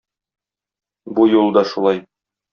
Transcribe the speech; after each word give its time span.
Бу 1.19 1.27
юлы 1.35 1.53
да 1.59 1.65
шулай. 1.75 2.03